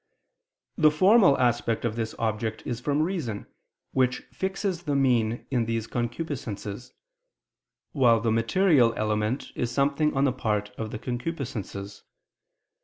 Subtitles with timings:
[0.77, 3.45] The formal aspect of this object is from reason
[3.91, 6.91] which fixes the mean in these concupiscences:
[7.91, 12.01] while the material element is something on the part of the concupiscences.